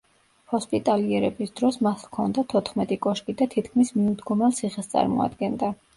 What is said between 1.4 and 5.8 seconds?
დროს მას ჰქონდა თოთხმეტი კოშკი და თითქმის მიუდგომელ ციხეს წარმოადგენდა.